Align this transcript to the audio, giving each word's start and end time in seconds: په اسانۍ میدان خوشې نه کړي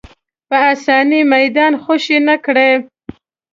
په 0.47 0.57
اسانۍ 0.73 1.21
میدان 1.33 1.73
خوشې 1.83 2.17
نه 2.27 2.35
کړي 2.45 2.71